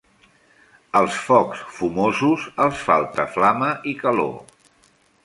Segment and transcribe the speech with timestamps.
[0.99, 4.33] Als focs fumosos els falta flama i calor.